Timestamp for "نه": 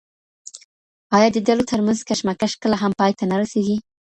3.31-3.35